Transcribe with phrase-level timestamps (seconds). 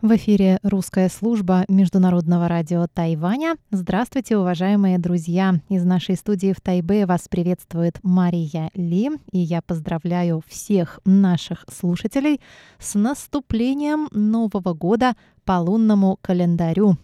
[0.00, 3.56] В эфире русская служба Международного радио Тайваня.
[3.72, 5.60] Здравствуйте, уважаемые друзья!
[5.68, 12.40] Из нашей студии в Тайбе вас приветствует Мария Ли, и я поздравляю всех наших слушателей
[12.78, 16.96] с наступлением Нового года по лунному календарю.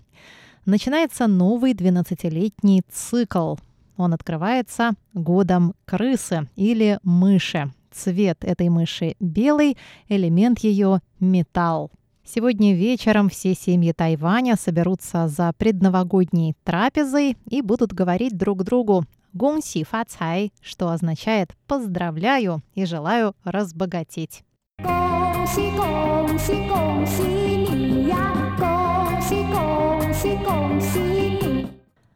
[0.64, 3.56] Начинается новый 12-летний цикл.
[3.96, 7.72] Он открывается годом крысы или мыши.
[7.90, 9.76] Цвет этой мыши белый,
[10.08, 11.90] элемент ее– металл.
[12.26, 19.84] Сегодня вечером все семьи Тайваня соберутся за предновогодней трапезой и будут говорить друг другу «Гонси
[19.84, 24.42] фа цай», что означает «поздравляю» и «желаю разбогатеть».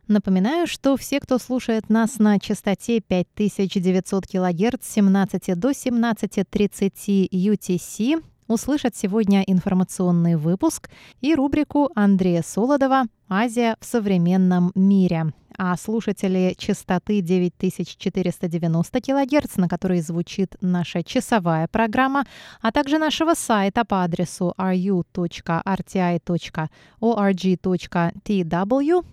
[0.08, 8.22] Напоминаю, что все, кто слушает нас на частоте 5900 кГц с 17 до 17.30 UTC,
[8.48, 15.32] услышат сегодня информационный выпуск и рубрику Андрея Солодова «Азия в современном мире».
[15.60, 22.26] А слушатели частоты 9490 кГц, на которой звучит наша часовая программа,
[22.62, 25.16] а также нашего сайта по адресу ru.rti.org.tw,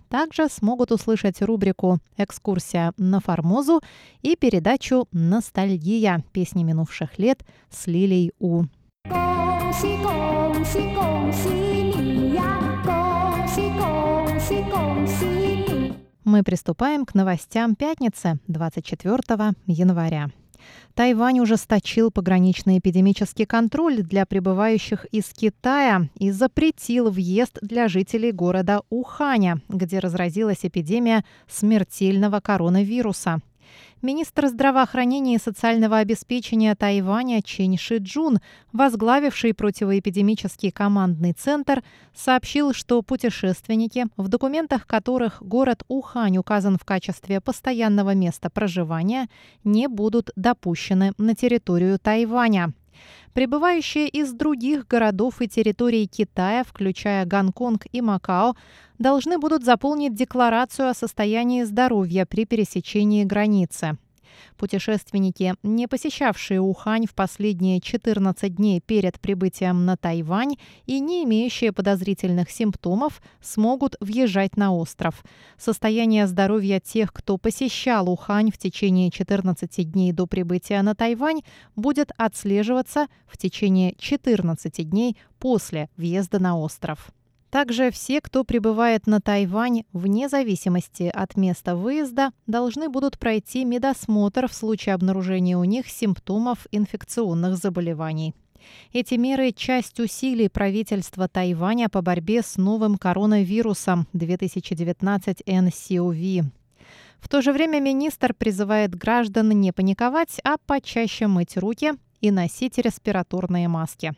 [0.09, 3.81] также смогут услышать рубрику «Экскурсия на Формозу»
[4.21, 6.23] и передачу «Ностальгия.
[6.31, 8.65] Песни минувших лет» с Лилей У.
[16.23, 20.29] Мы приступаем к новостям пятницы 24 января.
[20.93, 28.81] Тайвань ужесточил пограничный эпидемический контроль для прибывающих из Китая и запретил въезд для жителей города
[28.89, 33.39] Уханя, где разразилась эпидемия смертельного коронавируса.
[34.01, 38.39] Министр здравоохранения и социального обеспечения Тайваня Чен Шиджун,
[38.71, 41.83] возглавивший противоэпидемический командный центр,
[42.13, 49.27] сообщил, что путешественники, в документах которых город Ухань указан в качестве постоянного места проживания,
[49.63, 52.73] не будут допущены на территорию Тайваня.
[53.33, 58.55] Прибывающие из других городов и территорий Китая, включая Гонконг и Макао,
[58.97, 63.97] должны будут заполнить декларацию о состоянии здоровья при пересечении границы.
[64.57, 71.71] Путешественники, не посещавшие Ухань в последние 14 дней перед прибытием на Тайвань и не имеющие
[71.71, 75.23] подозрительных симптомов, смогут въезжать на остров.
[75.57, 81.41] Состояние здоровья тех, кто посещал Ухань в течение 14 дней до прибытия на Тайвань,
[81.75, 87.11] будет отслеживаться в течение 14 дней после въезда на остров.
[87.55, 94.49] Также все, кто прибывает на Тайвань, вне зависимости от места выезда, должны будут пройти медосмотр
[94.49, 98.33] в случае обнаружения у них симптомов инфекционных заболеваний.
[98.91, 106.43] Эти меры– часть усилий правительства Тайваня по борьбе с новым коронавирусом 2019 NCOV.
[107.21, 112.77] В то же время министр призывает граждан не паниковать, а почаще мыть руки и носить
[112.79, 114.13] респираторные маски.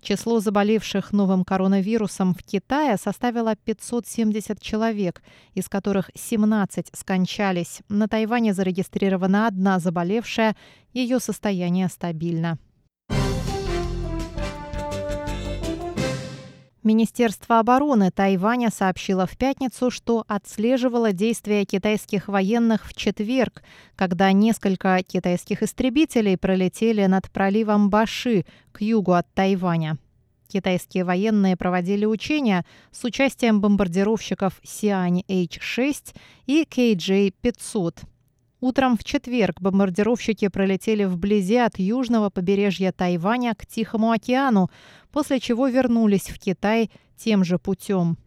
[0.00, 5.22] Число заболевших новым коронавирусом в Китае составило 570 человек,
[5.54, 7.80] из которых 17 скончались.
[7.88, 10.56] На Тайване зарегистрирована одна заболевшая,
[10.92, 12.58] ее состояние стабильно.
[16.82, 23.62] Министерство обороны Тайваня сообщило в пятницу, что отслеживало действия китайских военных в четверг,
[23.96, 29.98] когда несколько китайских истребителей пролетели над проливом Баши к югу от Тайваня.
[30.48, 36.14] Китайские военные проводили учения с участием бомбардировщиков Сиань-H-6
[36.46, 38.09] и KJ-500.
[38.60, 44.70] Утром в четверг бомбардировщики пролетели вблизи от южного побережья Тайваня к Тихому океану,
[45.10, 48.18] после чего вернулись в Китай тем же путем.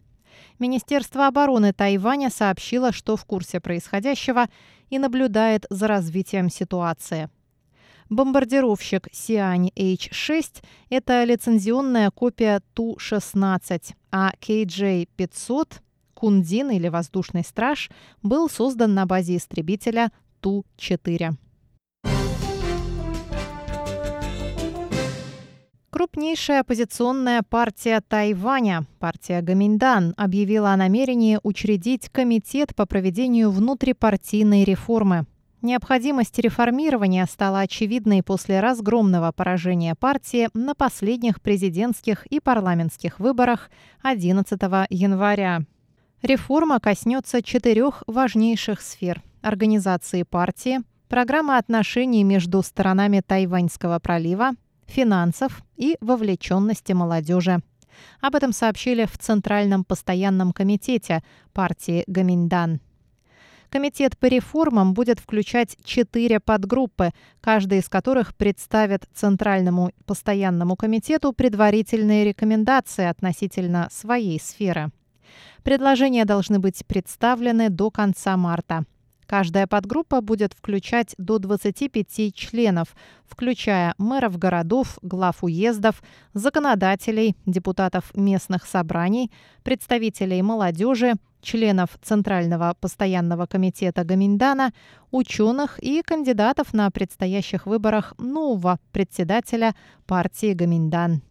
[0.58, 4.48] Министерство обороны Тайваня сообщило, что в курсе происходящего
[4.90, 7.30] и наблюдает за развитием ситуации.
[8.10, 15.80] Бомбардировщик Сиань-H6– это лицензионная копия Ту-16, а KJ-500
[16.24, 17.90] Кундин или воздушный страж
[18.22, 20.10] был создан на базе истребителя
[20.44, 21.36] Ту-4.
[25.90, 35.26] Крупнейшая оппозиционная партия Тайваня, партия Гаминдан, объявила о намерении учредить комитет по проведению внутрипартийной реформы.
[35.62, 44.60] Необходимость реформирования стала очевидной после разгромного поражения партии на последних президентских и парламентских выборах 11
[44.90, 45.62] января.
[46.22, 54.54] Реформа коснется четырех важнейших сфер– организации партии, программы отношений между сторонами Тайваньского пролива,
[54.88, 57.62] финансов и вовлеченности молодежи.
[58.22, 61.24] Об этом сообщили в Центральном постоянном комитете
[61.54, 62.80] партии Гаминдан.
[63.70, 67.12] Комитет по реформам будет включать четыре подгруппы,
[67.42, 74.92] каждая из которых представит Центральному постоянному комитету предварительные рекомендации относительно своей сферы.
[75.64, 78.86] Предложения должны быть представлены до конца марта.
[79.34, 82.96] Каждая подгруппа будет включать до 25 членов,
[83.28, 86.04] включая мэров городов, глав уездов,
[86.36, 89.32] законодателей, депутатов местных собраний,
[89.64, 94.72] представителей молодежи, членов Центрального постоянного комитета Гаминдана,
[95.10, 99.74] ученых и кандидатов на предстоящих выборах нового председателя
[100.06, 101.24] партии Гаминдан.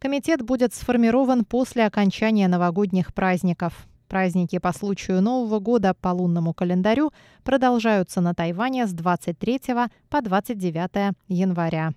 [0.00, 3.86] Комитет будет сформирован после окончания новогодних праздников.
[4.14, 7.12] Праздники по случаю Нового года по лунному календарю
[7.42, 9.60] продолжаются на Тайване с 23
[10.08, 11.94] по 29 января.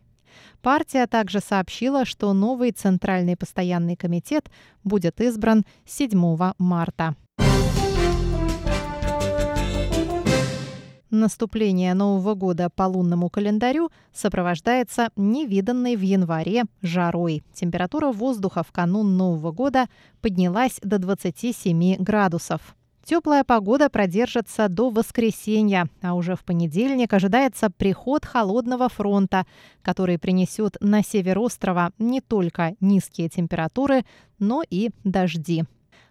[0.64, 4.50] Партия также сообщила, что новый Центральный постоянный комитет
[4.84, 7.16] будет избран 7 марта.
[11.10, 17.44] Наступление Нового года по лунному календарю сопровождается невиданной в январе жарой.
[17.54, 19.88] Температура воздуха в канун Нового года
[20.22, 22.76] поднялась до 27 градусов.
[23.06, 29.46] Теплая погода продержится до воскресенья, а уже в понедельник ожидается приход холодного фронта,
[29.82, 34.04] который принесет на север острова не только низкие температуры,
[34.40, 35.64] но и дожди.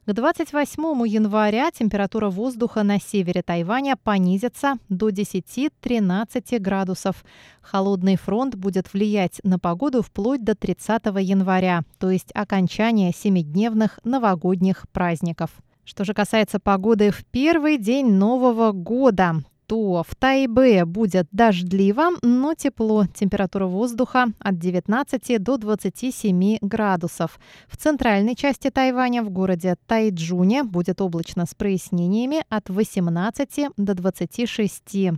[0.07, 7.25] К 28 января температура воздуха на севере Тайваня понизится до 10-13 градусов.
[7.61, 14.87] Холодный фронт будет влиять на погоду вплоть до 30 января, то есть окончания семидневных новогодних
[14.93, 15.51] праздников.
[15.85, 22.55] Что же касается погоды в первый день Нового года, то в Тайбе будет дождливо, но
[22.55, 23.07] тепло.
[23.07, 27.39] Температура воздуха от 19 до 27 градусов.
[27.69, 35.13] В центральной части Тайваня, в городе Тайджуне, будет облачно с прояснениями от 18 до 26.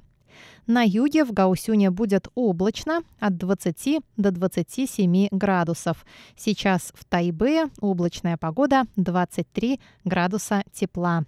[0.69, 6.05] На юге в Гаусюне будет облачно от 20 до 27 градусов.
[6.37, 11.25] Сейчас в Тайбе облачная погода 23 градуса тепла.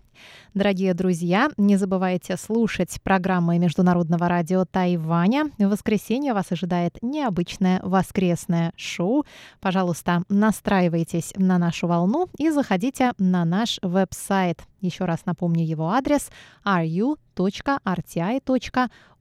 [0.52, 5.50] Дорогие друзья, не забывайте слушать программы Международного радио Тайваня.
[5.56, 9.24] В воскресенье вас ожидает необычное воскресное шоу.
[9.60, 14.64] Пожалуйста, настраивайтесь на нашу волну и заходите на наш веб-сайт.
[14.82, 16.28] Еще раз напомню его адрес
[16.66, 17.10] ru.rti.org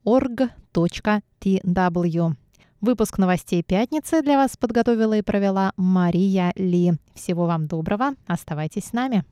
[0.10, 1.22] org.tw.
[2.82, 6.94] Выпуск новостей пятницы для вас подготовила и провела Мария Ли.
[7.14, 8.14] Всего вам доброго.
[8.26, 9.24] Оставайтесь с нами.